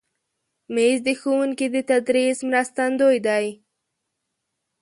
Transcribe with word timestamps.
مېز 0.73 0.97
د 1.07 1.09
ښوونکي 1.19 1.67
د 1.75 1.77
تدریس 1.89 2.37
مرستندوی 2.49 3.17
دی. 3.27 3.45